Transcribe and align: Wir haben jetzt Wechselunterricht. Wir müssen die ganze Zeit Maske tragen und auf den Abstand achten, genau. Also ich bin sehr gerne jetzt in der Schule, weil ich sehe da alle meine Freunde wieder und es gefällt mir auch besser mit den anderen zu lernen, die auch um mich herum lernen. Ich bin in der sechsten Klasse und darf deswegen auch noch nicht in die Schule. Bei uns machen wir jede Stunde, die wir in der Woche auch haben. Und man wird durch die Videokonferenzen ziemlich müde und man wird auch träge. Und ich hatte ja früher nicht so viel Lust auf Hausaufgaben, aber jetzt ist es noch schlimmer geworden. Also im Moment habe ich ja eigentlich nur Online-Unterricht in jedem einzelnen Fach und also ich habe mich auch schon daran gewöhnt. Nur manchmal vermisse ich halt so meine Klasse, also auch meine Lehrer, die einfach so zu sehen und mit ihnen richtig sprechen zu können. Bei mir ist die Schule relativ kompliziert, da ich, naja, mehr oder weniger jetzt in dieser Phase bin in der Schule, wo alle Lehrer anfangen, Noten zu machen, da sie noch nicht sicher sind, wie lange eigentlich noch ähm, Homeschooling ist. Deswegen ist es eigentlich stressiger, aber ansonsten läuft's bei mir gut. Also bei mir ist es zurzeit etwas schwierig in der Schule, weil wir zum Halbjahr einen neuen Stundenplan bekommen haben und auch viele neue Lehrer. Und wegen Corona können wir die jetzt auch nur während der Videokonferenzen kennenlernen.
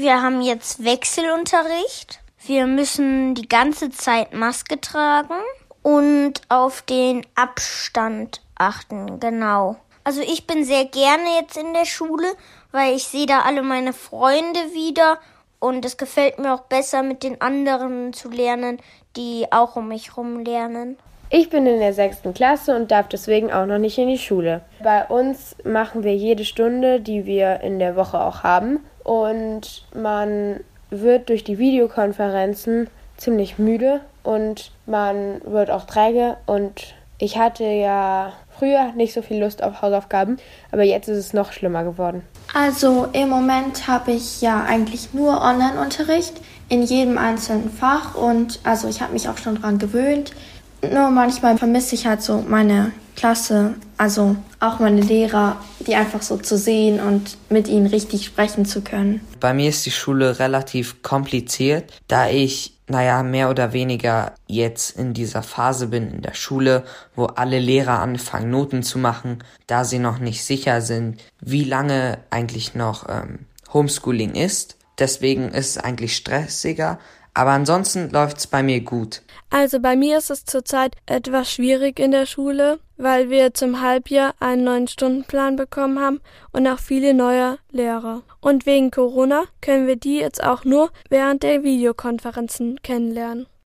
Wir 0.00 0.22
haben 0.22 0.40
jetzt 0.40 0.82
Wechselunterricht. 0.82 2.20
Wir 2.46 2.66
müssen 2.66 3.34
die 3.34 3.46
ganze 3.46 3.90
Zeit 3.90 4.32
Maske 4.32 4.80
tragen 4.80 5.34
und 5.82 6.40
auf 6.48 6.80
den 6.80 7.26
Abstand 7.34 8.40
achten, 8.54 9.20
genau. 9.20 9.76
Also 10.02 10.22
ich 10.22 10.46
bin 10.46 10.64
sehr 10.64 10.86
gerne 10.86 11.36
jetzt 11.38 11.58
in 11.58 11.74
der 11.74 11.84
Schule, 11.84 12.28
weil 12.72 12.96
ich 12.96 13.04
sehe 13.04 13.26
da 13.26 13.40
alle 13.40 13.60
meine 13.60 13.92
Freunde 13.92 14.60
wieder 14.72 15.18
und 15.58 15.84
es 15.84 15.98
gefällt 15.98 16.38
mir 16.38 16.54
auch 16.54 16.62
besser 16.62 17.02
mit 17.02 17.22
den 17.22 17.38
anderen 17.42 18.14
zu 18.14 18.30
lernen, 18.30 18.78
die 19.18 19.48
auch 19.50 19.76
um 19.76 19.88
mich 19.88 20.16
herum 20.16 20.42
lernen. 20.42 20.96
Ich 21.28 21.50
bin 21.50 21.66
in 21.66 21.78
der 21.78 21.92
sechsten 21.92 22.32
Klasse 22.32 22.74
und 22.74 22.90
darf 22.90 23.08
deswegen 23.08 23.52
auch 23.52 23.66
noch 23.66 23.78
nicht 23.78 23.98
in 23.98 24.08
die 24.08 24.16
Schule. 24.16 24.62
Bei 24.82 25.06
uns 25.06 25.56
machen 25.62 26.04
wir 26.04 26.16
jede 26.16 26.46
Stunde, 26.46 27.02
die 27.02 27.26
wir 27.26 27.60
in 27.60 27.78
der 27.78 27.96
Woche 27.96 28.18
auch 28.18 28.42
haben. 28.44 28.80
Und 29.04 29.84
man 29.94 30.60
wird 30.90 31.28
durch 31.28 31.44
die 31.44 31.58
Videokonferenzen 31.58 32.88
ziemlich 33.16 33.58
müde 33.58 34.00
und 34.22 34.72
man 34.86 35.40
wird 35.44 35.70
auch 35.70 35.84
träge. 35.84 36.36
Und 36.46 36.94
ich 37.18 37.38
hatte 37.38 37.64
ja 37.64 38.32
früher 38.58 38.92
nicht 38.92 39.12
so 39.12 39.22
viel 39.22 39.42
Lust 39.42 39.62
auf 39.62 39.82
Hausaufgaben, 39.82 40.38
aber 40.72 40.82
jetzt 40.82 41.08
ist 41.08 41.18
es 41.18 41.32
noch 41.32 41.52
schlimmer 41.52 41.84
geworden. 41.84 42.22
Also 42.54 43.08
im 43.12 43.28
Moment 43.28 43.86
habe 43.88 44.12
ich 44.12 44.40
ja 44.40 44.64
eigentlich 44.64 45.14
nur 45.14 45.40
Online-Unterricht 45.40 46.40
in 46.68 46.82
jedem 46.82 47.18
einzelnen 47.18 47.70
Fach 47.70 48.14
und 48.14 48.60
also 48.64 48.88
ich 48.88 49.00
habe 49.00 49.12
mich 49.12 49.28
auch 49.28 49.38
schon 49.38 49.56
daran 49.56 49.78
gewöhnt. 49.78 50.32
Nur 50.82 51.10
manchmal 51.10 51.58
vermisse 51.58 51.94
ich 51.94 52.06
halt 52.06 52.22
so 52.22 52.44
meine 52.46 52.92
Klasse, 53.16 53.74
also 53.98 54.36
auch 54.60 54.78
meine 54.78 55.00
Lehrer, 55.00 55.56
die 55.80 55.94
einfach 55.94 56.22
so 56.22 56.36
zu 56.36 56.56
sehen 56.56 57.00
und 57.00 57.38
mit 57.48 57.66
ihnen 57.66 57.86
richtig 57.86 58.26
sprechen 58.26 58.66
zu 58.66 58.82
können. 58.82 59.20
Bei 59.40 59.54
mir 59.54 59.70
ist 59.70 59.86
die 59.86 59.90
Schule 59.90 60.38
relativ 60.38 61.02
kompliziert, 61.02 61.92
da 62.08 62.28
ich, 62.28 62.74
naja, 62.86 63.22
mehr 63.22 63.48
oder 63.48 63.72
weniger 63.72 64.34
jetzt 64.46 64.98
in 64.98 65.14
dieser 65.14 65.42
Phase 65.42 65.86
bin 65.86 66.10
in 66.10 66.22
der 66.22 66.34
Schule, 66.34 66.84
wo 67.16 67.24
alle 67.24 67.58
Lehrer 67.58 68.00
anfangen, 68.00 68.50
Noten 68.50 68.82
zu 68.82 68.98
machen, 68.98 69.42
da 69.66 69.84
sie 69.84 69.98
noch 69.98 70.18
nicht 70.18 70.44
sicher 70.44 70.82
sind, 70.82 71.20
wie 71.40 71.64
lange 71.64 72.18
eigentlich 72.28 72.74
noch 72.74 73.08
ähm, 73.08 73.46
Homeschooling 73.72 74.34
ist. 74.34 74.76
Deswegen 74.98 75.48
ist 75.48 75.76
es 75.76 75.78
eigentlich 75.78 76.14
stressiger, 76.14 76.98
aber 77.34 77.50
ansonsten 77.50 78.10
läuft's 78.10 78.46
bei 78.46 78.62
mir 78.62 78.80
gut. 78.80 79.22
Also 79.50 79.80
bei 79.80 79.96
mir 79.96 80.18
ist 80.18 80.30
es 80.30 80.44
zurzeit 80.44 80.96
etwas 81.06 81.52
schwierig 81.52 81.98
in 81.98 82.12
der 82.12 82.26
Schule, 82.26 82.78
weil 82.96 83.30
wir 83.30 83.52
zum 83.52 83.80
Halbjahr 83.80 84.34
einen 84.38 84.64
neuen 84.64 84.88
Stundenplan 84.88 85.56
bekommen 85.56 85.98
haben 85.98 86.20
und 86.52 86.66
auch 86.68 86.78
viele 86.78 87.14
neue 87.14 87.58
Lehrer. 87.72 88.22
Und 88.40 88.64
wegen 88.64 88.90
Corona 88.90 89.44
können 89.60 89.88
wir 89.88 89.96
die 89.96 90.18
jetzt 90.18 90.42
auch 90.42 90.64
nur 90.64 90.90
während 91.08 91.42
der 91.42 91.64
Videokonferenzen 91.64 92.80
kennenlernen. 92.82 93.46